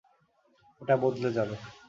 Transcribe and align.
এটা 0.81 0.95
বদলে 1.03 1.29
যাবে। 1.37 1.55